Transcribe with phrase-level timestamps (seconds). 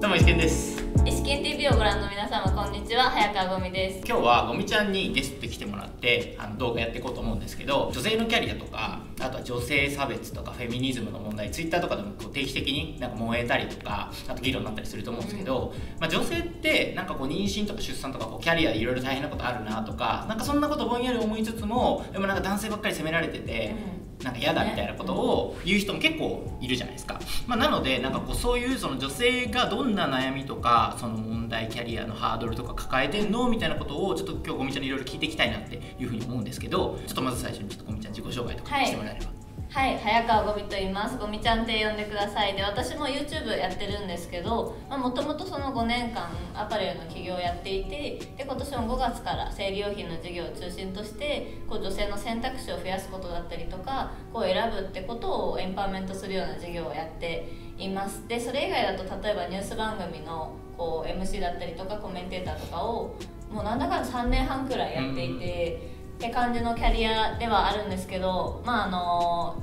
[0.00, 0.82] どうも石健です。
[1.30, 3.04] イスケン TV をご覧の皆様こんにちは。
[3.04, 4.04] 早川ゴミです。
[4.04, 23.76] 今日はゴミちゃんにゲストで来てもらってあの動画やっていこうと思うんですけど女性のキャリアとかあとは女性差別とかフェミニズムの問題ツイッターとかでもこう定期的になんか燃えたりとかあと議論になったりすると思うんですけど、まあ、女性ってなんかこう妊娠とか出産とかこうキャリアでいろいろ大変なことあるなとかなんかそんなことぼんやり思いつつもでもなんか男性ばっかり責められてて、
[24.22, 39.40] なんか嫌だみたいなことを言う人も結構いるじゃないですか、まあ、なのでなんかこうそういうその女性がどんな悩みとかその問題キャリアのハードルとか抱えてんのみたいなことをちょっと今日ゴミちゃんにいろいろ聞いていきたいなっていうふうに思うんですけどちょっとまず最初にちょっとゴミちゃん自己紹介とかしてもらえれば。
[39.72, 41.16] はい、早川ゴミと言います。
[41.16, 42.56] ゴミちゃんって呼んでください。
[42.56, 58.26] で、私も YouTube やってるんですけど、もともとその5年間アパレルの企業をやっていて、で、今年も5月から生理用品の事業を中心として、こう女性の選択肢を増やすことだったりとか、こう選ぶってことをエンパワーメントするような事業をやっています。
[58.26, 63.14] で、それ以外だと例えばニュース番組のこう MC だったりとかコメンテーターとかを
[63.50, 69.62] もうなんだかんだ3年半くらいやっていて、って感じのキャリアではあるんですけどまああの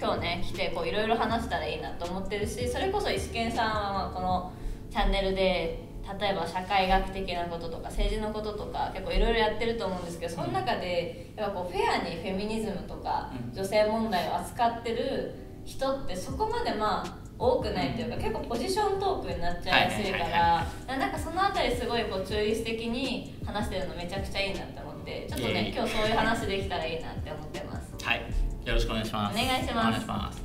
[0.00, 4.52] 今日ね来てこういろいろ話したらいいなと思ってるしそれこそ石健さんはまあこの
[4.90, 5.84] チャンネルで
[6.18, 27.94] 例えば社会学的なこととか政治のこととか結構いろいろやってると思うんですけどその中でやっぱこうフェアにフェミニズムとか女性問題を扱ってる人ってそこまでまあ多くないというか結構ポジショントークになっちゃいやすいからなんかその辺りすごいこう中立的に話してるのめちゃくちゃいいなって思ってちょっとね今日そういう話できたらいいなって思ってます。
[28.04, 28.22] はい。
[28.64, 29.38] よろしくお願いします。
[29.38, 29.88] お願いします。
[29.88, 30.42] お願いします。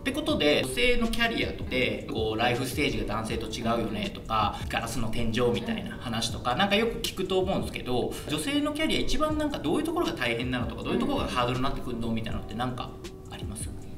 [0.00, 13.13] ってことで女性のキャリアとてこうライフステージが男性と違うよねとかガラスの天井みたいな話とかなんかよく聞くと思うんですけど女性のキャリア一番なんかどういうところが大変なのとかどういうところがハードルになってくるのみたいなのって何かあり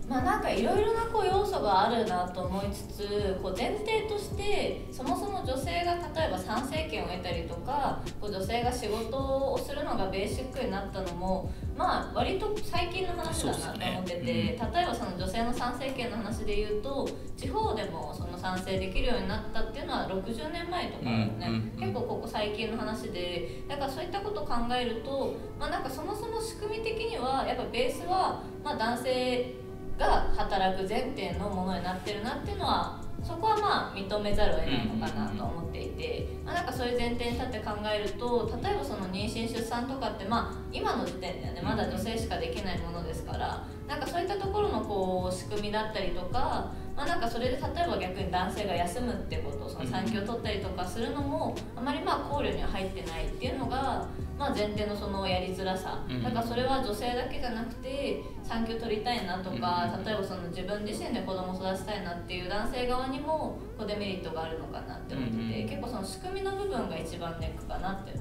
[0.08, 14.58] まあなんかいろいろなこう要素があるなと思いつつこう前提としてそもそも女性が例えば参政権を得たりとかこう女性が仕事をするのがベーシックになったのもまあ割と最近の話だなと思ってて、ね。
[14.60, 21.30] うん、例えばその女性の参政権の話で言うと地方でもその賛成できるようになったっていうのは60年前とかね、
[21.78, 23.64] 結構ここ最近の話で。
[23.68, 29.65] だからそういったことを考えるとまあなんかそもそも仕組み的にはやっぱベースはまあ男性
[29.98, 54.08] が働く前提のものになってるなっていうのはそこはまあ認めざるを得ないのかなと思っていて、まあ、なんかそういう前提に立って考えると例えばその妊娠出産とかってまあ今の時点ではねまだ女性しかできないものですからなんかそういったところのこう仕組みだったりとかまあ、なんかそれで例えば逆に男性が休むってことその産休を取ったりとかするのもあまりまあ考慮には入ってないっていうのが、
[54.38, 56.02] まあ、前提のそのやりづらさ。
[56.22, 68.14] だからそれは女性だけじゃなくて産休取りたいなとか例えばその自分自身で子供を育てたいなっていう男性側にもこうデメリットがあるのかなって思ってて結構その仕組みの部分が一番ネックかなって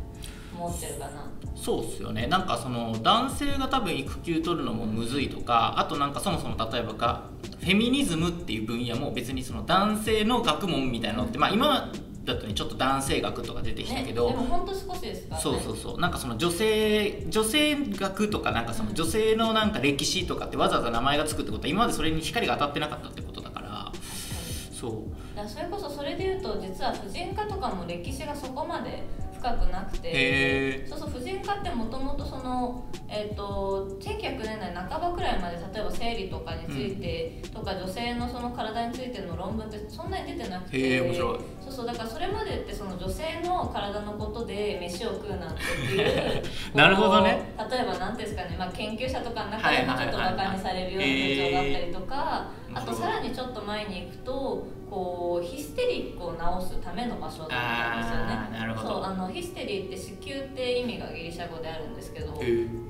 [0.57, 1.31] 思ってるかな。
[1.55, 2.27] そうっすよね。
[2.27, 7.23] なんかその男性が多分育休取るのもむずいとかあとなんかそもそも例えばが
[7.59, 11.91] フェミニズムっていう分野も別にその男性の学問みたいなのって、まあ今
[12.25, 15.99] だとねちょっと男性学とか出てきたけど、ね、でも本当少しですか、ね、そうそうそう。
[15.99, 23.91] なんかその女性女性学とかなんかその女性のなんか歴史とかってわざわざ名前が付くってことは今までそれに光が当たってなかったってことだから
[24.73, 25.35] そう。
[25.35, 29.03] だそれこそそれで言うと実は婦人科とかも歴史がそこまで
[29.39, 47.53] 深くなくてそうそう婦人科ってもともとその、えーと、1900年代半ばくらいまで例えば生理とかについて、うん、とか女性のその体についての論文ってそんなに出てなくてそうそうだからそれまでってその女性の体のことで飯を食うなんていう なるほどね。
[47.69, 58.59] 例えば何ですかね、まあ、研究者とかの中でもちょっとバカにされるような風潮があったりとか、あとさらにちょっと前に行くとこうヒステリックを治すための場所だったんですよね。
[58.59, 58.93] なるほど。
[58.95, 62.33] そうあのヒステリーって子宮って意味がギリシャ語であるんですけど、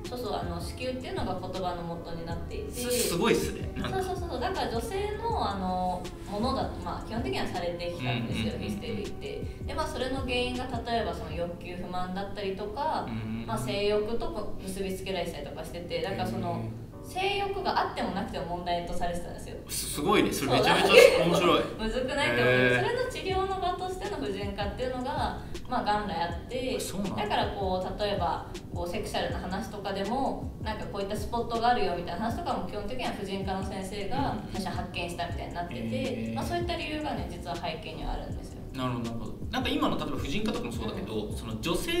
[0.08, 2.70] そうそうあの子宮っていうのが言葉の元になっていて。
[2.72, 9.42] すごいっすねそうそうそうだから女性のあのものだとまあ基本的にはされてきたんですよ、ヒステリーって。
[9.66, 13.08] でまあそれの原因が例えばその欲求不満だったりとか、
[13.46, 16.62] まあ、性欲と結びつけられたりとかしててだからその、
[17.06, 19.56] 性欲があってもなくても問題とされてたんですよ。
[19.68, 20.32] すごいね。
[20.32, 20.90] それめちゃめちゃ
[21.24, 21.62] 面白い。
[21.78, 22.32] むずくない？
[22.32, 25.38] って思うそれの治療の場としての婦人科っていうのが
[25.68, 26.78] まあ元来あって
[27.16, 27.28] だ。
[27.28, 38.60] からこう例えばこうセクシャルな話とかでもなんかこういったスポットがあるよみたいな話とかも基本的には婦人科の先生が最初発見したみたいになってて、まあ、そういった理由がね実は背景にはあるんですよ。
[38.74, 39.32] なるほどなるほど。
[39.50, 41.92] なんか今の例えば婦人科とかもそうだけど、うん、その女性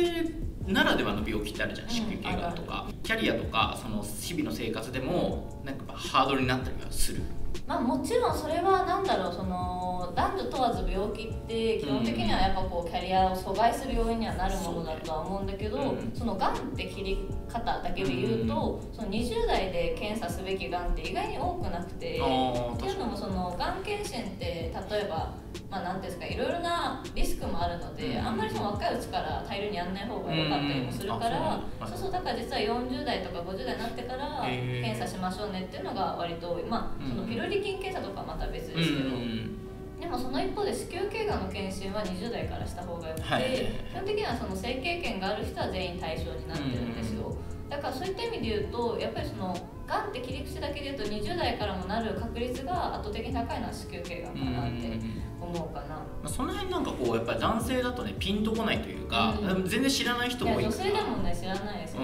[0.66, 7.22] ならではの病気ってあるじゃん子宮頸がんとか、キャリアとかその日々の生活でもなんかハードルになったりはする。
[7.66, 16.12] まあもちろんそれはなんだろうその男女問わず病気って基本的にはやっぱこうキャリアを阻害する要因にはなるものだとは思うんだけどそうん。
[16.14, 21.96] そのがんって切り方だけで言うとその20代で検査すべきがんって意外に多くなくて。
[21.96, 25.32] っていうのもそのがん検診って例えば
[25.70, 28.26] まあなんていうんですかいろいろなリスクもあるので、うん。
[28.26, 31.34] あんまりその若いうちから大量にやんない方が良かったりもするから、うん
[31.80, 31.98] あそう。
[31.98, 36.64] そうだから実は40代とか50代になってから検査しましょうねっていうのが割と多い。
[36.64, 39.56] まあそのうんピロリ菌検査とかはまた別うんですけど、うん
[39.96, 43.42] でもその一方で子宮頸がんの検診は20代からした方がよくて、はい
[43.90, 47.34] 基本的にはその性経験がある人は全員対象になってるんですよ、
[47.70, 55.00] だからそういった意味で言うとやっぱりそのがんって切り口だけで言うと20代からもなる確率が圧倒的に高いのは子宮頸がんかなって
[55.40, 59.64] 思うかな、まあ、その辺なんかこうやっぱり男性だとねピンとこないというか、うん。
[59.66, 62.00] 全然知らない人も多い女性でもね知らないですよ。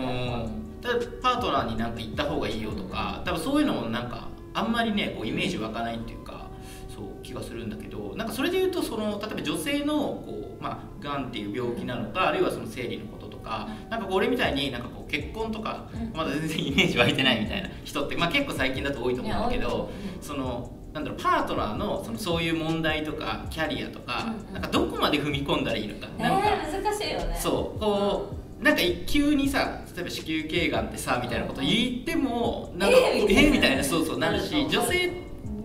[1.22, 6.50] パートナーになんか行った方がいいよとか多分そういうのもなんかあんまりねこうイメージ湧かないっていうか
[6.94, 16.12] そう気がするんだけどなんかそれで言うとその例えば女性のこう、まあ、がんっていう病気なのかあるいはその生理のこととかなんかこう俺みたいになんかこう結婚とかうん。
[16.16, 19.90] まだ全然イメージ湧いてないみたいな人って、まあ、結構最近だと多いと思うんだけど
[20.20, 24.52] そのなんだろうパートナーのそのそういう問題とかキャリアとかうんうん。
[24.54, 26.48] なんかどこまで踏み込んだらいいのかねなんか。
[26.48, 27.38] え難しいよね。
[27.40, 33.40] そうこうなんか急にさ例えば子宮頸がんってさみたいなこと言ってもなんかえーみたいな。
[33.42, 35.10] えーみたいなそうそうなるし女性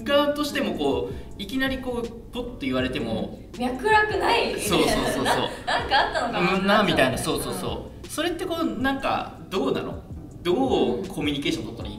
[0.03, 5.23] 側としてもこういきなりこうポッと言われても脈絡ないそうそうそうそう。
[5.23, 6.53] ななんかあったのかな。
[6.55, 7.17] うんなみたいな。
[7.17, 8.07] そうそうそう。
[8.07, 10.01] それってこうなんかどうなの？
[10.43, 10.53] ど
[11.01, 11.96] うコミュニケーション取ったらいい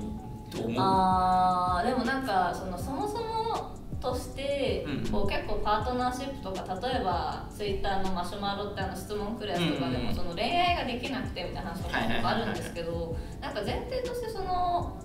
[0.51, 0.75] と思う。
[0.79, 5.09] あーでもなんかそのそもそもとして、うん。
[5.11, 14.99] こう結構パートナーシップとか例えばツイッターのマシュマロってあの質問来るやつとかでも、うんその恋愛ができなくてみたいな話とかあるんですけどなんか前提としてその、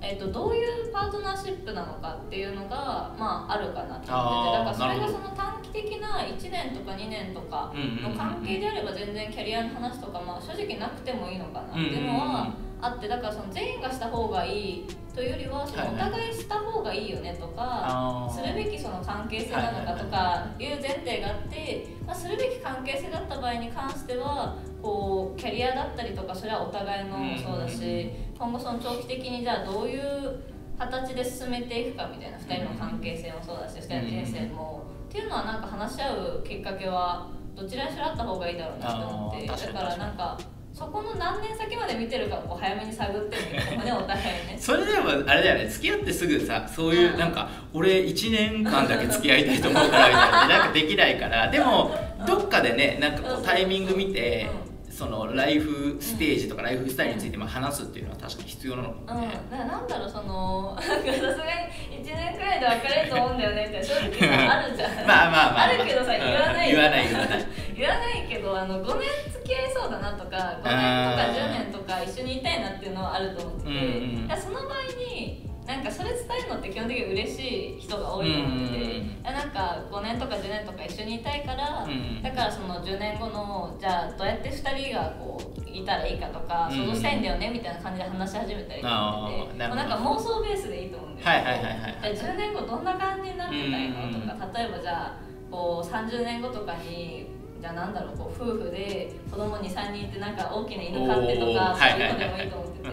[0.00, 4.58] えー、とどういうパートナーシップなのかっていうのが、まあ、あるかなと思ってて。
[4.58, 11.68] だからそれがその短期的な1年とか2年とかの関係であれば全然キャリアの話とか、まあ、正直なくてもいいのかな。
[11.70, 18.28] っていうのはあってだからその全員がした方がいいというよりはそのお互いした方がいいよねとか。
[18.32, 30.40] するべきその関係性なのかとかいう前提があって、まあ、するべき関係性だった場合に関してはこうキャリアだったりとかそれはお互いのもそうだし今後その長期的にじゃあどういう
[30.78, 34.82] 形で進めていくかみたいな2人の関係性もそうだし2人の人生も。
[35.08, 40.38] っていうのはなんか話し合うきっかけはどちらにしろあった方がいいだろうなと思ってだからなんか
[40.72, 44.56] そこの何年先まで見てるかをこう早めに探ってみるかもねお互いね。
[44.58, 51.94] それでもあれだよね付き合ってすぐさそういううんなんか俺1年間だけ付き合いたいと思うからみたいな なんかできないからでも
[52.26, 54.48] どっかでねなんかこうタイミング見て
[54.90, 64.90] そのライフステージとかライフスタイルについても話すっていうのは確かに必要なのかもうん、ねだなんだろうその さすがに1年くらいで別れると思うんだよねって正直さあるじゃん。
[65.08, 66.68] まあまあまあ、まあ、あるけどさうん言わない。
[66.70, 67.46] 言わない言わない。
[67.74, 69.08] 言わないけどあの5年
[69.42, 74.82] 付き合いそうだなとか5年とか10年とか一緒にいたいなっていうのはあると思ってて、うんうんその場合
[75.14, 91.28] になんかそれ伝えるのって基本的に嬉しい人が多いと思ってて、うんうんうんなんか5年とか10年とか一緒にいたいから、うんだからその10年後のじゃあどうやって2人がこういたらいいかとかうん想像したいんだよねみたいな感じで話し始めたりとかあーってて、うなんか妄想ベースでいいと思うんだよ。
[91.28, 97.26] はいはいはいはいじゃあ10年後どんな感じになってたいのうんとか例えばじゃあこう30年後とかに
[97.62, 102.88] じゃあなんだろうこう夫婦で子供23人いてなんか大きな犬飼ってとかそういうのでもいいと思ってて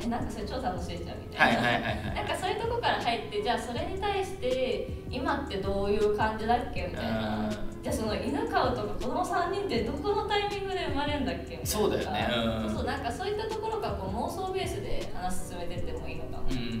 [0.00, 2.14] えなんかそれ超楽しいじゃんみたいな。
[2.14, 7.50] なんかそういうとこから入ってじゃあそれに対して今ってどういう感じだっけみたいな。
[7.50, 7.82] うん。
[7.82, 11.66] じゃあその犬飼うとか子供3人ってどこのタイミングで生まれるんだっけみたいな。
[11.66, 12.28] そうだよね。
[12.32, 12.70] うん。
[12.70, 16.73] そうそうなんかそういったところからこう妄想ベースで話進めてってもいいのかも、うん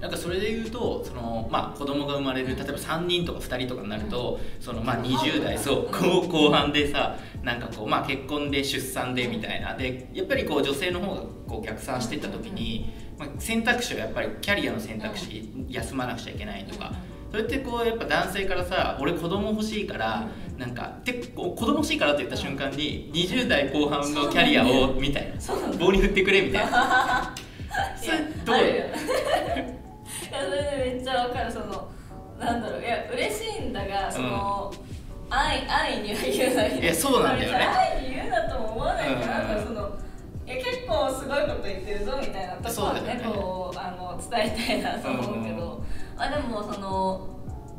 [0.00, 9.74] なんかそれで言うとその、まあ、子供が生まれる例えば3人とか2人とかになると、そのまあ、20代そう後後半でさなんかこう、まあ、結婚で出産でみたいな。
[9.74, 16.92] でやっぱりこう女性の方がこう逆算していった時に、まあ、選択肢はやっぱりキャリアの選択肢休まなくちゃいけないとか。
[17.30, 20.26] それってこうやっぱ男性からさ俺子供欲しいから
[20.56, 25.76] なんかで子供欲しいからって言った瞬間に20代後半のキャリアをみたいな。
[25.78, 27.34] 棒に振ってくれみたいな。
[28.00, 28.52] それど
[29.74, 29.77] う？
[30.30, 31.90] それでめっちゃわかるその
[32.38, 34.72] なんだろういや嬉しいんだがその、
[35.30, 37.58] 愛愛には言うなよいやそうなんだよね。
[37.58, 39.48] 愛に言うなとも思わないから、うん。
[39.48, 39.98] なんかその
[40.46, 43.22] いや結構すごいこと言ってるぞみたいなところはねね。
[43.24, 45.84] こうあの伝えたいなと思うけど、
[46.16, 47.28] あでもその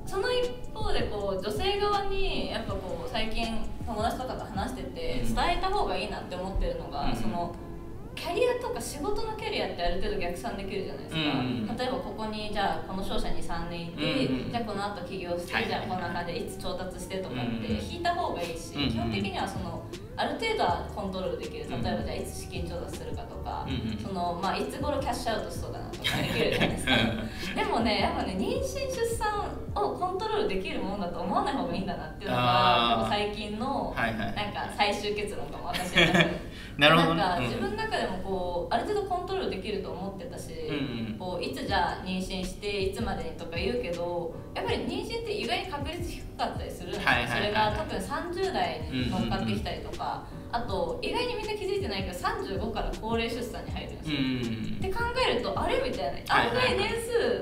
[0.05, 7.15] その一方でこう女性側にやっぱこう最近友達とかと話してて伝えた方がいいなって思ってるのが、うん。
[7.15, 7.55] その
[8.19, 18.91] キャャリアとか仕事のキャリアってある程度逆算できるじゃないですか、うん例えばここにじゃあこの商社に3年いて、うんじゃあこの後起業して、はいじゃあこんな感じでいつ調達してとかってうん引いた方がいいし、うん。
[18.91, 19.81] 基本的にはその
[20.19, 21.63] ある程度はコントロールできる。
[21.63, 23.97] 例えばうんじゃあいつ資金調達するかとか、うんうん。
[23.97, 26.91] そのまあ、いつ頃キャッシュアウトしそうだなとかできるじゃないですか。
[27.55, 34.17] でもねやっぱね妊娠出産をコントロールできるものだと思わない方がいいんだなっていうのが最近のはいはい。
[34.17, 36.29] なんか最終結論かも私の中で
[36.77, 37.15] なるほど。
[37.15, 37.43] ねなんかうん。
[37.45, 47.37] 自分の中でもこうある程度コントロールできると思ってたし、うんうんこういつじゃあ妊娠していつまでにとか言うけどやっぱり妊娠って意外に確率低かったりするんですよ、はいはいはい。
[47.37, 56.35] それが特に30代に乗っかってきたりとか、あと意外にみんな気づいてないけど35から高齢出産に入るんですうよ、んって考えるとあれみたいな。
[56.35, 56.89] はい案外年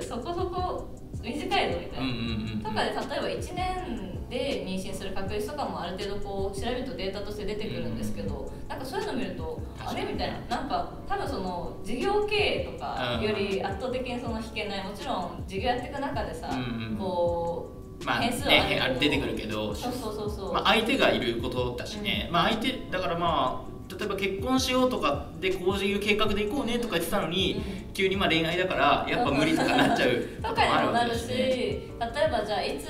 [0.01, 0.89] 数そこそこ
[1.21, 10.57] 短いぞみたいな、とかで例えば1年で妊娠する確率とかもある程度こう調べるとデータとして出てくるんですけど、なんかそういうの見るとあれみたいな。
[10.57, 14.83] なんか多分その事業経営とかより圧倒的にその引けない。
[14.83, 27.63] もちろん事業やっていく中でさ、うんうまあねあれ出てくるけどうそうそうそうそう、まあ、相手がいることだしね、まあ相手だからまあ例えば結婚しようとかでこういう計画で行こうねとか言ってたのに、
[27.93, 31.57] 急にまあ恋愛だからやっぱ無理とかなっちゃう こかにもあるわもなるしけだしね。
[31.57, 31.79] 例
[32.25, 32.87] えばじゃあいつ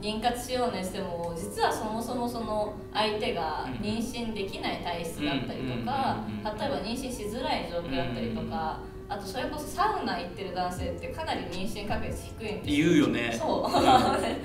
[0.00, 8.78] 妊活しようねしても実はそもそもその相手が妊娠できない体質だったりとかうん例えば妊娠しづらい状況だったりとか
[9.10, 12.86] あとそれこそサウナ行ってる男性ってかなり妊娠確率低いんですよ。
[12.88, 13.32] 言うよね。
[13.32, 13.70] そう。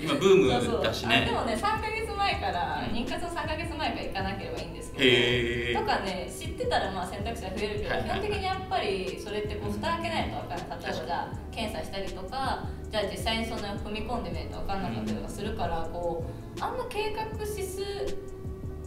[0.02, 1.24] 今ブームだしね。
[1.24, 2.96] あでもね3ヶ月前からうん。
[2.96, 5.80] 妊活の3ヶ月前から行かなければいいんですけど。
[5.82, 8.20] とかね知ってたらまあ選択肢は増えるけど、はいはいはい。
[8.20, 16.24] 基本的にやっぱりそれってこう蓋開けないと分からない例えばじゃあ検査したりとかじゃあ実際にその踏み込んでみないと分かんなかったりとかするからこ
[16.58, 17.82] うあんま計画しす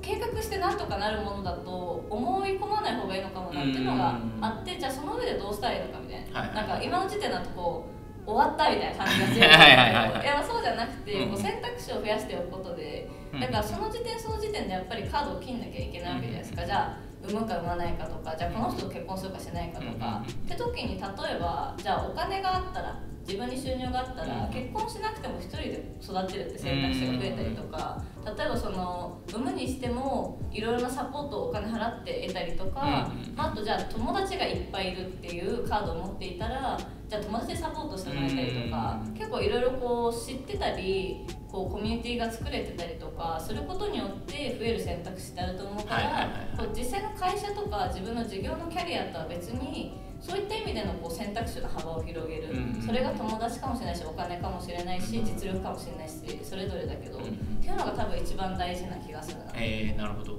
[0.06, 6.54] 計画してなんとかなるものだと思い込まない方がいいのかもなっていうのがあってじゃあその上でどうしたらいいのかみたいな、はいはい。
[6.54, 7.86] なんか今の時点だとこ
[8.25, 24.52] う終わったみたいな感じがするんだけど はいそうじゃなくて、うんこう選択肢を増やしておくことでうんだからその時点その時点でやっぱりカードを切んなきゃいけないわけじゃないですか、じゃあ産むか産まないかとかじゃあこの人と結婚するかしないかとか、うんって時に例えばじゃあお金があったら自分に収入があったら、うん。
[24.52, 33.35] 結婚しなくても一人で育てるって選択肢が増えたりとか、例えばその産むにしてもいろいろなサポートをお金払って得たりとか、うん。
[33.35, 39.12] まあ、あとじゃあ友達がいっぱいいるっていうカードを持っていたらじゃあ友達でサポートしてもらえたりとか、うん。
[39.12, 52.82] 結構いろいろこう知ってたりこうコミュニティが作れてたりとかすることによって増える選択肢ってあると思うから、こう実際の会社とか自分の事業のキャリアとは別にそういった意味でのこう選択肢の幅を広げる、うん。
[52.82, 57.25] それが友達かもしれないしお金かもしれないし実力かもしれないしそれぞれだけど、うん。
[57.25, 57.28] っ
[57.60, 59.52] ていうのが多分一番大事な気がするな。
[59.54, 60.38] えー、なるほど。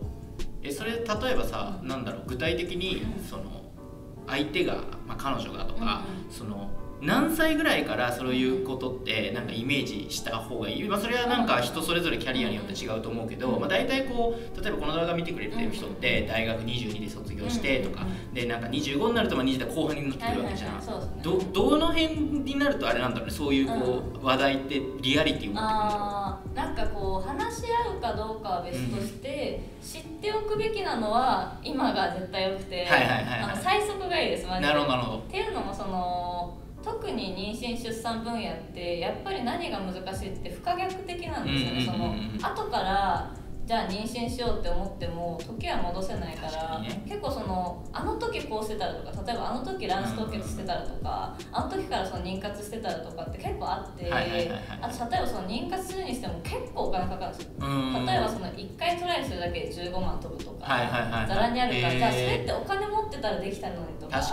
[0.63, 1.03] えそれ例え
[1.35, 3.23] ばさなんだろう具体的にうん。
[3.23, 3.66] その
[4.27, 4.75] 相手が、
[5.07, 6.69] まあ、彼女がとか、うんその
[7.01, 20.79] 何歳ぐらいからそういうことってなんかイメージした方がいい、まあ、それはなんか人それぞれキャリアによって違うと思うけど、まあ、大体こう例えばこの動画見てくれてる人って大学22で卒業してとかうんでなんか25になるとまあ20代後半になってくるわけじゃん。
[20.79, 20.83] ね。
[21.21, 23.33] どどの辺になるとあれなんだろうね？
[23.33, 33.39] そういうこう、話題ってリアリティを持ってくるんだろあーなんかこう話し合うかどうかは別として、知っておくべきなのは今が絶対よくて、はいはいはいはい。
[33.41, 34.67] あの最速がいいですマジで。
[34.67, 35.17] うなるほどなるほど。
[35.19, 36.36] っていうのもその
[36.87, 43.31] 特に妊娠出産分野ってやっぱり何が難しいって不可逆的なんですよね、うんうんうんうんその後から
[43.67, 47.03] じゃあ妊娠しようって思っても時は戻せないからね。
[47.05, 54.23] 結構そのあの時こうしてたらとか例えばあの時卵子凍結してたらとか、あの時からその妊活してたらとかって結構あって、あ
[54.87, 57.51] と例えばその妊活するにしても結構お金かかるんですよ。
[57.59, 58.05] うん。
[58.05, 60.65] 例えばその1回トライするだけで15万飛ぶとか、
[61.27, 61.99] ざらにあるから、へー。
[61.99, 64.31] じゃあそれってお金持ってたらできたのにとか結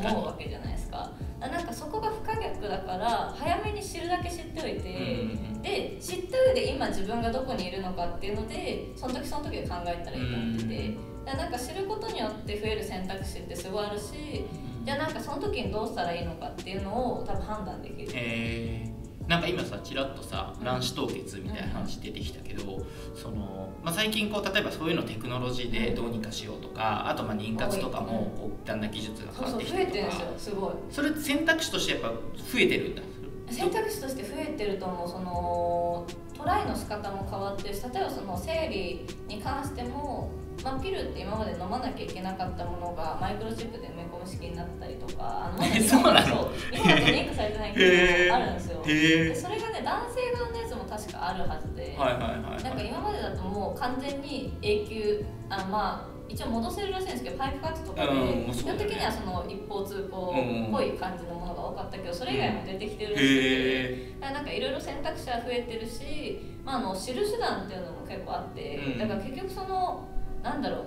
[0.00, 1.10] 構思うわけじゃないですか。
[1.40, 11.24] だからなんかそこが不可逆だから早めに知るだけ知っておいて、うんで知った上で今自分がどこにいるのかっていうのでその時その時で考えたらいいと思ってて、うん。
[11.24, 14.44] だからなんか知ることによって増える選択肢ってすごいあるし
[14.84, 18.95] じゃあなんかその時にどうしたらいいのかっていうのを多分判断できる、えー、
[19.28, 29.98] なんか今さちらっとさ卵子凍結みたいな話出てきたけど、そのまあ、最近こう例えばそういうのテクノロジーでどうにかしようとかあとまあ妊活とかもこうだんだん技術が変わってきてとか。
[29.98, 30.72] よすごい。
[30.90, 32.14] それ選択肢としてやっぱ増
[32.58, 33.02] えてるんだ。
[33.50, 35.08] 選択肢として増えてると思う。
[35.08, 36.06] その
[36.36, 40.30] トライの仕方も変わってるし例えばその生理に関しても、
[40.64, 46.26] まあ、ピルって今まで飲まなきゃいけなかったものがマイクロチップで埋め込む式になったりとかあのまだえそうなの？
[46.26, 48.82] そう今だとリンクされてないけどあるんですよ。
[48.84, 68.98] へでえそれがね男性側のやつも確かあるはずで、はいはいはいなんかはい今までだともう完全に永久あまあ一応戻せるらしいんですけどパイプカットとかで、うん基本的にはその一方通行っぽい感じのものが多かったけどそれ以外も出てきてるらしくて、へだからなんかいろいろ選択肢は増えてるし、まあ、あの知る手段っていうのも結構あって、うん。
[68.98, 70.08] だから結局その
[70.46, 70.86] なんだろう。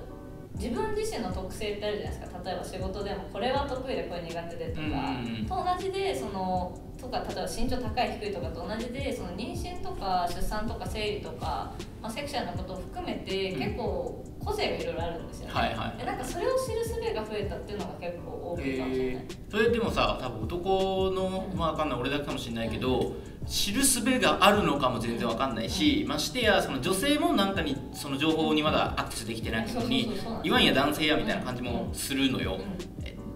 [0.55, 2.41] 自分自身の特性ってあるじゃないですか。
[2.43, 4.95] 例えば仕事でもこれは得意でこれ苦手でとか、うんうん
[5.39, 5.45] うん。
[5.45, 13.59] と同じでそのとか例えば身長高い低いとかと同じでその妊娠とか出産とか生理とか、まあ、セクシャルなことを含めてうん。
[13.59, 15.97] 結構個性がいろいろあるんですよね、はいはい。
[15.97, 21.99] でなんかそれを知る術が増えたっていうのが結構大きいかもしれない、えそれでもさ多分男のまあわかんない。
[21.99, 23.13] 俺だけかもしれないけど
[23.49, 30.13] 知る術があるのかも全然わかんないしましてやその女性もなんかにその情報にまだアクセスできてないのに
[30.43, 32.59] 言わんや男性やみたいな感じもするのよ。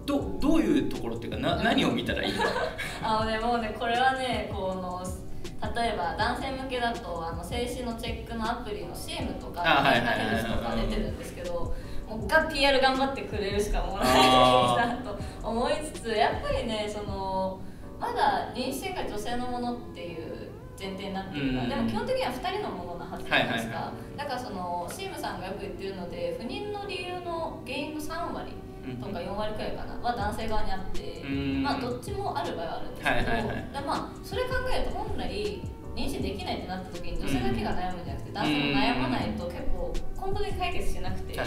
[0.06, 2.44] どどういうところっていうかな何を見たらいいの？
[3.02, 5.02] あのねもうねこれはねこの
[5.74, 11.74] 例えば男性向けだとあの精子のチェックのアプリの CM とかあはいはいはいヘルスとか出てるんですけど
[12.06, 17.58] もうが PR 頑張ってくれるしかもうないあなと思いつつやっぱりねその
[18.04, 21.68] まだ妊娠が女性のものっていう前提になってるから、うん。
[21.70, 28.52] でも基本的には2人のものなはずじゃないですか、はいはいはだからそのシームさんがよく言ってるので不妊の理由の原因の3割
[29.00, 29.96] とか4割くらいかな。
[29.96, 31.62] は男性側にあって、うん。
[31.62, 33.68] まあどっちもある場合はあるんですけど、はいはいはい。
[33.72, 35.62] だからまあそれ考えると本来
[35.94, 41.38] 妊娠できないってなった時に女性だけが悩むんじゃなくて男性も悩まないと結構根本的に解決しなくて、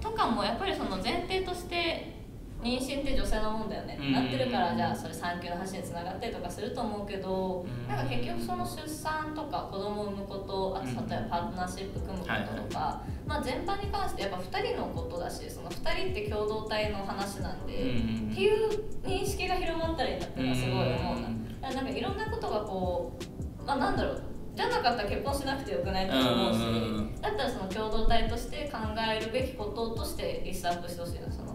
[0.00, 2.19] とかもやっぱりその前提として
[2.62, 3.98] 妊娠って女性のもんだよね。
[4.12, 7.88] なってるからじゃあそれ産休の話につながったりとかすると思うけどうん。
[7.88, 21.28] なんか結局その出産とか子供を産むことあと例えばパートナーシップ組むこととか、まあ、全般に関してやっぱ2人のことだしその2人って共同体の話なんで、うんっていう認識が広まったらいいなっていうのはすごい思うな。
[21.28, 24.22] うんだからなんかいろんなことがこうまあなんだろう
[24.54, 26.60] じゃなかったら結婚しなくてよくないと思うし、う
[27.02, 27.20] ん。
[27.20, 31.49] だったらその共同体として考えるべきこととしてリストアップしてほしいなその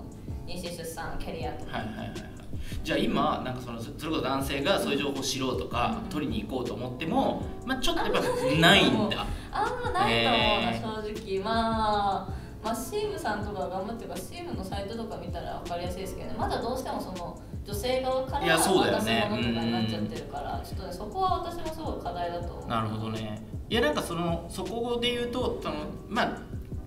[0.46, 2.08] 妊娠出産キャリアとか、はいはいはい。
[2.08, 2.36] はい
[2.84, 6.10] じゃあ今なんかそのそれこそ男性がそういう情報を知ろうとかうん。
[6.10, 8.22] 取りに行こうと思っても、まあ、ちょっとやっぱ
[8.60, 9.26] ないんだ。
[9.52, 11.44] あんまないと思うな、え正直。
[11.44, 12.30] まあ
[12.64, 16.36] まあシームさんとか頑張ってるからシームのサイトとか見たら分かりやすいですけどね。
[16.38, 19.28] まだどうしてもその女性側からいやそうだよ渡すね。
[19.30, 22.68] ものとかになっちゃってるからちょっとねそこは私もすごい課題だと思う。
[22.68, 23.42] なるほどね。
[23.70, 25.76] いやなんかそのそこで言うとその
[26.08, 26.38] まあ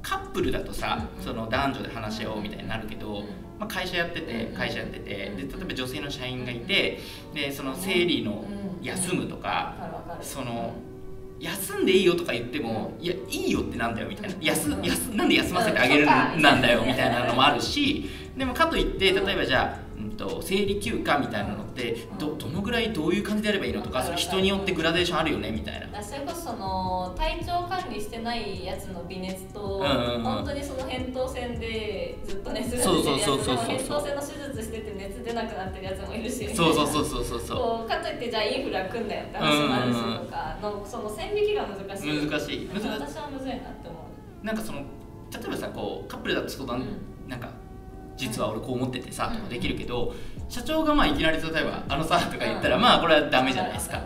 [0.02, 3.24] カップルだとさ、うんその男女で話し合おうみたいになるけど、うん
[3.58, 4.56] まあ、会社やっててうん。
[4.56, 5.48] 会社やっててでうん。
[5.48, 7.00] 例えば女性の社員がいて
[7.34, 8.44] でその生理の
[8.80, 8.84] うん。
[8.84, 9.74] 休むとか
[10.22, 10.74] その
[11.40, 14.36] 休んでいいよとか言ってもいやいいよってなんだよみたいな。
[14.40, 14.82] 休うん。
[14.82, 26.02] 休なんで休ませてあげるなんだよみたいなのもあるしでもかといって例えばじゃあ、うん、と生理休暇みたいなのってどどのぐらいどういう感じでやればいいのとかそれ人によってグラデーションあるよねみたいな。
[26.02, 30.22] それこそその体調管理してないやつの微熱と、うんうんうん。
[30.22, 36.54] 本当にその扁桃腺でずっと熱が出てるやつそうそうそうそうでも扁桃腺の手術してて熱出なくなってるやつもいるし。
[36.54, 42.26] そうそうそうそうそうそこうかといってじゃあインフルは来んだよって話もあるしとかのその線引きが難しい。
[42.26, 42.70] う難しい。
[42.72, 43.98] 私はむずいなって思
[44.42, 44.46] う。
[44.46, 44.84] なんかその例
[45.44, 46.84] えばさこうカップルだと相談、う
[47.28, 47.50] なんか
[48.18, 49.36] 実は俺こう思っててさうん。
[49.38, 50.14] とかできるけど
[50.48, 54.02] 社長がまあいきなり例えば「あのさ」とか言ったらまあこれはダメじゃないですか。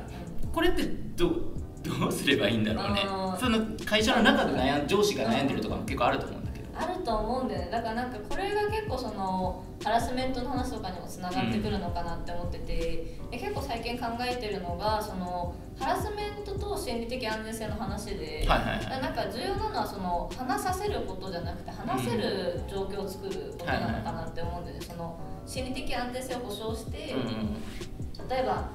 [0.52, 0.82] これって
[1.16, 1.34] どう
[1.82, 3.00] どうすればいいんだろうね。
[3.40, 6.51] その会社の中で悩ん上司が悩んでるとかも結構あると思うんだ
[6.82, 7.70] あると思うんだよね。
[7.70, 12.74] だからなんかこれが結構そのハラスメントの話とかにもつながってくるのかなって思ってて、
[13.30, 19.02] で結構最近考えてるのがそのハラスメントと心理的安全性の話で、はいはいはい。
[19.02, 24.80] なんか重要なのはその話させることじゃなくて話せる状況を作ることなのかなって思うんで、ね。
[24.80, 28.28] その心理的安全性を保障して、うん。
[28.28, 28.70] 例えば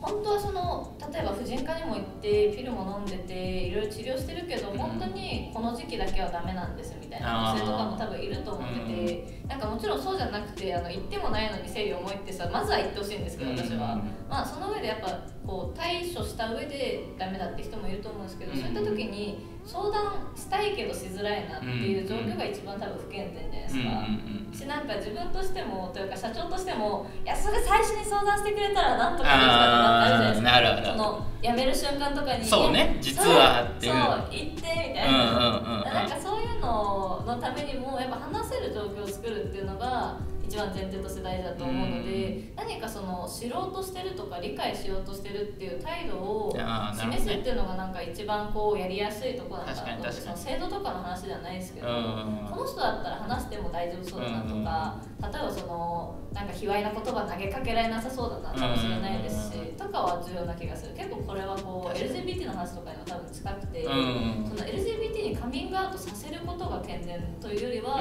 [0.00, 4.78] 本当はその例えば婦人科にも行ってピルも飲んでていろいろ治療してるけど、うん。
[4.78, 18.58] 本当にこの時期だけはダメなんですみたいな女性とかも多分いると思ってて、なんかもちろんそうじゃなくてあの行ってもないのに生理重いってさまずは言ってほしいんですけど私は、まあその上でやっぱこう対処した上でダメだって人もいると思うんですけど、うん。
[18.58, 24.64] そういった時に相談したいけどしづらいなっていう状況が一番多分不健全じゃないですか。
[24.64, 30.92] しなんか自分としてもというか社長としてもいやそれ最初に相談してくれたらなんとかできたってあるじゃないですか。
[30.92, 33.92] その辞める瞬間とかにそうね実はっていう。
[33.92, 46.56] そう言ってみたいな、なんかそういうののためにもやっぱ話せる状況を作るっていうのが一番前提として大事だと思うので、何かその知ろうとしてるとか理解しようとしてるっていう態度を
[46.98, 50.38] 示すっていうのがなんか一番こうやりやすいところなのかなと思って確かに確かに。
[50.38, 52.48] その制度とかの話ではないですけど、うん。
[52.50, 60.94] この人だったら話しても大丈夫そうだなとか、例えばそのなんか卑猥な言葉投げかけられなさそうだなかもしれないですし、とかは重要な気がする。
[60.94, 64.46] 結構これはこう LGBT の話とかにも多分近くて、うん。
[64.48, 67.98] その LGBT に加ミングアウトさせることが健全というよりは、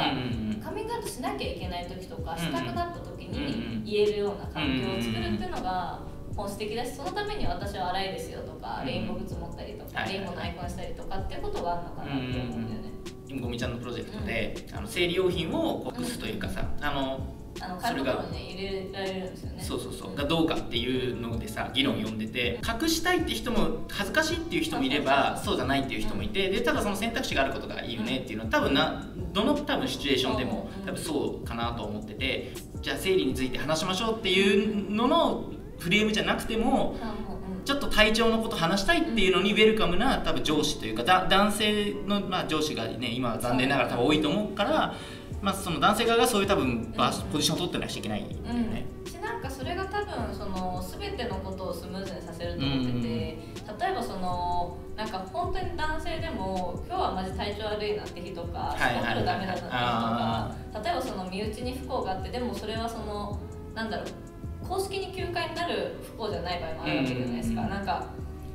[0.63, 5.99] カミングアウトしなきゃいけない時とかうんしたくなった時に言えるような環境を作るっていうのが
[6.35, 12.91] 本質的だしそのために私は荒いですよとかレインボーグッズ持ったりとかレインボーのアイコンしたりとかっていうことがあるのかなって思うんだよね。
[13.27, 19.63] 今ゴミちゃんのプロジェクトで、あの生理用品をこう隠すというかさ、あのあの紙袋にね入れられるんですよね。
[19.63, 29.06] そうそうそうがどうかっていうのでさ議論読んでて隠したいって人も恥ずかしいっていう人もいればそうじゃないっていう人もいてでただその選択肢があることがいいよねっていうのは多分な
[29.37, 30.85] どの多分シチュエーションでもうん。
[30.85, 44.95] 多分そうかなと思っててじゃあ生理について話しましょうっていうののフレームじゃなくてもうんうんちょっと体調のこと話したいっていうのにウェルカムな多分上司というかだ男性の、まあ、上司がね今は残念ながら多分多いと思うから、
[45.41, 48.85] まあ、その男性側がそういう多分場所ポジションを取ってなくちゃいけないんだよね。
[49.05, 63.39] しなんかそれが多分その全てのことをスムーズにさせると思ってて、例えばそのなんか本当に男性でも今日はマジ体調悪いなって日とかはいはいはい仕事ダメだなって日とあか例えばその身内に不幸があってでもそれはその
[63.75, 67.69] なんだろう公式に休暇になる不幸じゃない場合もあるわけじゃないですか、うん。
[67.69, 68.05] なんか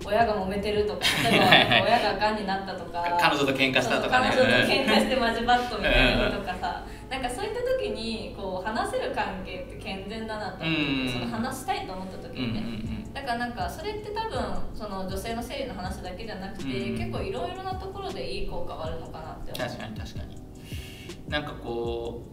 [0.05, 1.01] 親が揉めてるとか
[1.31, 1.47] 例えば
[1.87, 4.31] 親ががんになったとか 彼女と喧嘩したとかね。
[4.35, 11.09] 彼女と喧嘩してマジバットみたいな日とかさなんかそういった時にこう話せる関係って健全だなと思ってうん。
[11.09, 12.61] その話したいと思った時にね、
[13.13, 14.41] だからなんかそれって多分
[14.75, 16.99] その女性の生理の話だけじゃなくて、うん。
[16.99, 20.37] 結構いろいろなところでいい効果はあるのかなって確かに確かに。
[21.29, 22.27] なんかこ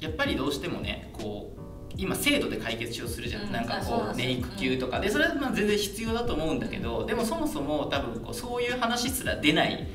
[0.00, 1.62] うやっぱりどうしてもねこう
[1.96, 3.52] 今制度で解決しようとするじゃん、うん。
[3.52, 4.30] なんかこうね。
[4.30, 9.86] 育休とかでそれはまあ全然必要だと思うんだけどでもそもそも多分こうそういう話すら出ない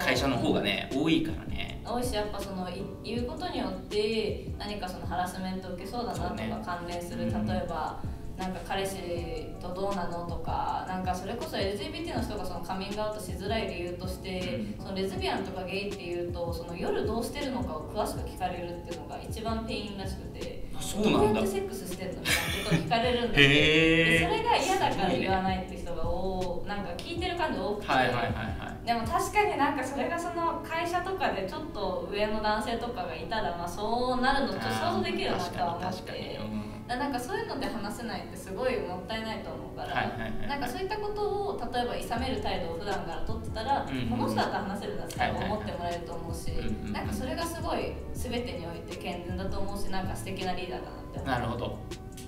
[0.00, 1.82] 会社の方がね多いからね。
[1.86, 8.00] 多いしやっぱそのい言うことによって何かそのハラスメントを受けそうだなとか関連する、うん例えば
[8.36, 21.18] なんか彼氏とどうなのとかなんかそれこそ LGBT の人がそのカミングアウトしづらい理由として、そのレズビアンとかゲイっていうとその夜どうしてるのかを詳しく聞かれるっていうのが一番ペインらしくてあそうなんだ。
[21.18, 28.86] どうやってセックスしてんのみたいなことを聞かれるんだってへでえそれが嫌だから言わないって人が多なんか聞いてる感じ多くて、はいはいはいはい。
[28.86, 36.38] でも確かになんかそれがその会社とかでちょっと上の男性とかがいたらまあそうなるのと想像できるなとは思って
[36.86, 40.12] なんかそういうので話せないってすごいもったいないと思うから、
[40.46, 51.26] なんかそういったことを例えば諌める態度を普段から取ってたら、うんこの人だったら話せるなって思ってもらえると思うし、うんうんなんかそれがすごい全てにおいて健全だと思うしなんか素敵なリーダーだなって思う。
[51.26, 51.78] なるほど。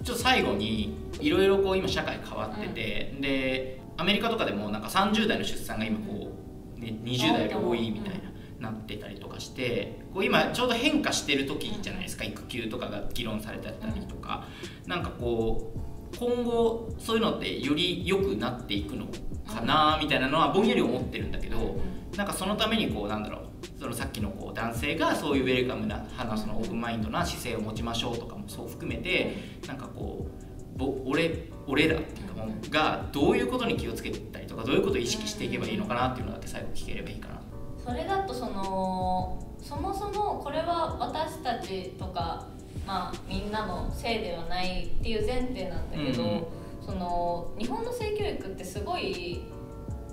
[0.03, 6.33] ちょっと最後にいろいろこう今社会変わってて、でアメリカとかでもなんか30代の出産が今こ
[6.79, 8.26] う、ね、20代より多いみたいな、
[8.61, 14.47] なってたりとかしてこう今ちょうど変化してる時じゃないですか育休とかが議論されてたりとか、
[14.87, 19.07] なんかこう今後そういうのってより良くなっていくの
[19.47, 21.77] かなみたいなのはぼんやり思ってるんだけど、
[22.17, 23.47] なんかそのためにこうなんだろう
[23.79, 30.27] そのさっきのこう男性がそういうウェルカムな花そのオープンマインドな姿勢を持ちましょうとかもそう含めてなんかこ
[30.75, 37.41] うぼ俺俺らっていうかがどういうことに気をつけていったりとかどういうことを意識していけばいいのかなっていうのだけ最後聞ければいいかな。
[37.87, 42.47] それだとそのそもそもこれは私たちとか、
[42.87, 46.45] まあ、みんなのせいではないっていう前提なんだけど、うん
[46.87, 49.43] その日本の性教育ってすごい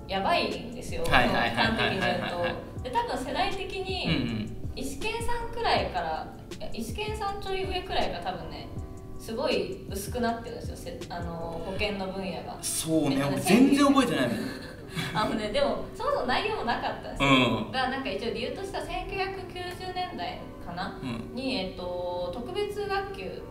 [0.08, 2.28] やばいんですよ端的に言う
[2.74, 2.82] と。
[2.82, 8.66] で多分世代的にん石健さんくらいからいや石健さんちょい上くらいが多分ね
[9.20, 12.58] すごい薄くなってるんですよせあの保険の分野が。
[12.60, 14.30] そうね全然覚えてない。
[15.14, 17.28] あのねでもそもそも内容もなかったんですよ。
[17.28, 17.72] うん。
[17.72, 20.98] がなんか一応理由としては1990年代かな？
[21.02, 21.34] うん。
[21.34, 23.42] に、えっと、特別学級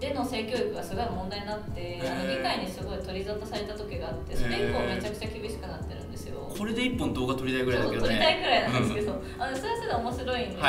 [0.00, 6.38] での性教育がすごい問題になってあの議会にすごい取り沙汰された時があってそれ以降めちゃくちゃ厳しくなってるんですよ。
[6.56, 8.08] これで一本動画撮りたいぐらいだけどね。
[8.08, 10.64] 撮りたいくらいなんですけど、あのそれはそれで面白いんですけど、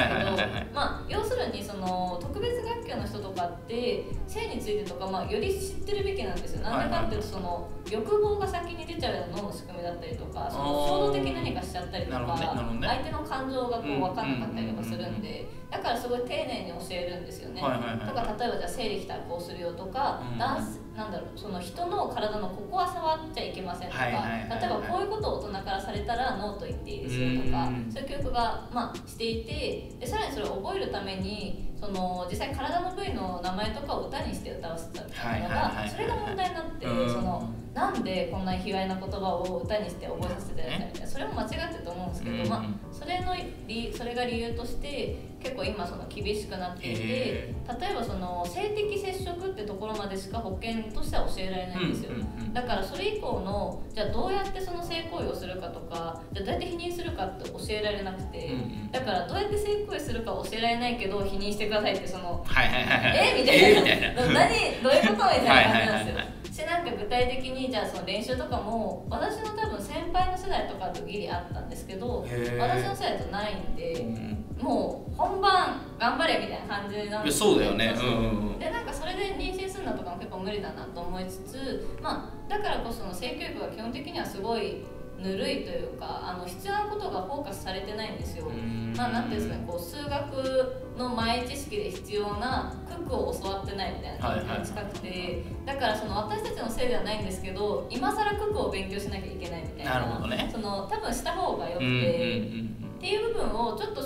[0.73, 6.61] まあ要するにその特別学級の人とかって性についてとか、まあ、より知ってるべきなんですよ。
[6.61, 12.87] なんでかっていうとその欲望が先に出ちゃうような脳の仕組みだったりとかその衝動的に何かしちゃったりとなるほどねね。
[12.87, 17.61] か相手の感情がこう分かんなかったりとかするんでだからすごい丁寧に教えるんですよね。
[17.61, 20.37] か例えばじゃあ生理来たらこうするよとか、うん。
[20.37, 24.59] ダンスなんだろうその人の体のここは触っちゃいけませんとか、はいはいはいはい。
[24.59, 27.91] 例えばこういうことを大人からされたらノーと言っていいですよとか、うん。
[27.91, 35.85] そういう教育が、まあ、していてでさらにそれを覚えるためにその実際体の部位の名前とかを歌にして歌わせたみたいなのはいはいはいはい。
[35.85, 37.09] がそれが問題になって、うん。
[37.09, 41.07] そのなんでこんな卑猥な言葉を歌にして覚えさせてるんだみたいな。
[41.07, 42.49] それも間違ってると思うんですけど、うん。
[42.49, 43.35] まあ、それの
[43.67, 52.11] 理それが理由として結構今その厳しくなっていてへ例えばその性的接触ってところまでしか保険としては教えられないんですよ、
[52.53, 58.55] だからそれ以降のじゃあどうやってその性行為をするかとかじゃあどうやって否認するかって教えられなくて、うんう
[58.87, 58.91] ん。
[58.91, 63.37] だからどうやって性行為するか教えられないけど否認してくださいってそのはいはいはいはい。
[63.37, 63.41] え？
[63.41, 63.75] みたいな,、え？
[63.75, 64.33] みたいな。
[64.45, 65.13] 何どういうこと？
[65.13, 65.87] みたいな感じなんですよ。
[65.87, 74.45] はいはいはいはいしなんか具体的にじゃあその練習とかも私の多分先輩の世代とかとギリあったんですけど私の世代とないんうでん。
[74.59, 77.93] もう本番頑張れみたいな感じなんですそうだよね。
[77.95, 78.59] そううんそううんうん。
[78.59, 84.83] でなんかそれで妊娠するのとかも結構無理だなと思いつつまあだからこその性教育が基本的にはすごい
[85.21, 88.47] ぬるいというかあの必要なことがフォーカスされてないんですよ。
[88.47, 88.93] うん。
[88.95, 100.49] まあ、なんていうんですかねこう数学の前知識で必要な九九を教わってないみたいな感じに近くて、だからその私たちのせいではないんですけど今更九九を勉強しなきゃいけないみたいななるほどね。
[100.51, 104.01] その多分した方がよくて、っていう部分をちょっと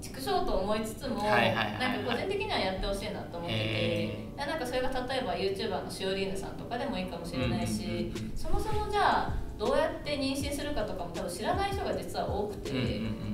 [0.00, 1.78] 畜生と思いつつも、はいはいはいはい。
[1.78, 8.32] なんか個人的にはやってほしいなと思っててへいやなんかそれが例えば YouTuber のしおりーぬさんとかでもいいかもしれないし、うんうん。
[8.34, 12.70] そもそもじゃあどうやって妊娠するかとかも多分知らない人が実は多くて、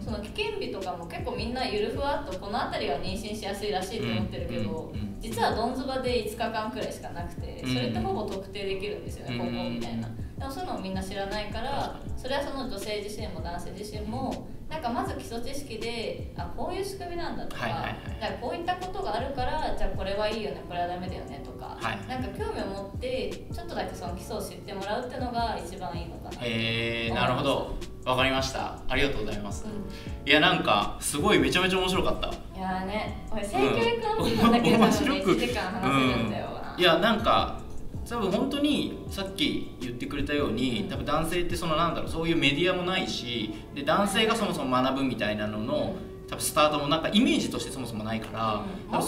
[0.05, 17.95] その危険日とかも結構みんなゆるふわっとこの辺りは妊娠しやすいらしいと思ってるけど、実はどんずばで5日間くらいしかなくてうんそれってほぼ特定できるんですよね、うんここみたいなでもそういうのをみんな知らないからそれはその女性自身も男性自身もなんかまず基礎知識であこういう仕組みなんだとか,、は
[18.41, 22.09] こういったことがあるからじゃあこれはいいよねこれはダメだよねとか、はい。
[22.09, 27.75] なんか興味を持ってちょっとだけその基礎を知ってもらうっていうのが一番いいのかな、へえなるほど。
[28.05, 28.79] わかりました。
[28.89, 29.65] ありがとうございます。
[29.67, 32.29] ういやなんかすごいめちゃめちゃ面白かった。
[32.29, 34.83] ん、いやーねこれ性教育の部分だけで多分ねうん。
[34.83, 35.31] 面白く。
[35.33, 37.66] 1時間話せるんだよな、いやなんか
[38.09, 45.97] 多分本当にさっき言ってくれたように多分男性ってそのなんだろうそういうメディアもないしで男性がそもそも学ぶみたいなのの
[46.29, 48.93] 多分スタートもなんかイメージとしてそもそもないから、うん。
[48.93, 49.01] が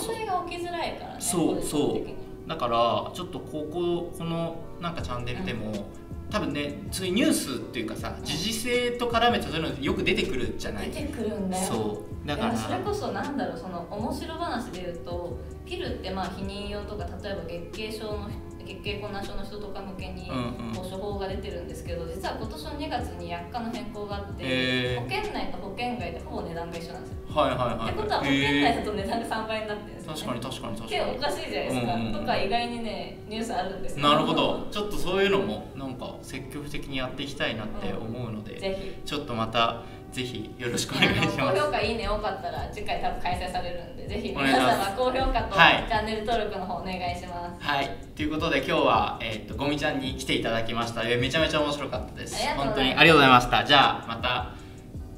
[0.48, 2.48] 起きづらいからねそうそう。
[2.48, 5.90] だからちょっとこここのなんかチャンネルでも、
[6.30, 10.90] 多分ねそういうニュースっていうかさ時事性と絡めてそういうのよく出てくるじゃない。
[10.90, 11.64] 出てくるんだよ。
[11.64, 12.26] そう。
[12.26, 18.30] だからそれこそなんだろうその面白話で言うとピルってまあ避妊用とか例えば月経症の
[18.68, 20.74] 月経困難症の人とか向けにうんうん。
[20.74, 25.00] こう処方が出てるんですけど実は今年の2月に薬価の変更があってへー。
[25.00, 27.18] 保険内と保険外でほぼ値段が一緒なんですよ。
[27.28, 32.12] はいはいはいってことは保険内だと値段が3倍になってるんですよ、ね、確かに確かに確結構おかかしいじゃないですか、うんうんうん。
[32.20, 34.68] とか意外にねニュースあるんですになるほど。
[34.70, 39.09] ちょっとそういうのもなんか積極的にやっていきたいなって思うので、ぜひ。
[39.09, 41.37] ちょっとまたぜひよろしくお願いします。
[41.38, 45.87] 高評価いいね多かったら次回多分開催されるんでぜひ皆様高評価とチはい。
[45.88, 47.90] ャンネル登録の方お願いします、はい。
[48.16, 51.03] ということで今日は、えー、とゴミちゃんに来ていただきました。
[51.03, 52.37] えーめちゃめちゃ面白かったです。
[52.57, 53.64] 本当にありがとうございました。
[53.64, 54.55] じゃあまた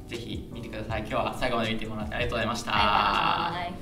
[0.08, 1.00] ぜひ見てください。
[1.00, 2.72] 今日は最後まで見てもらってありがとうございました。
[2.72, 3.72] はい、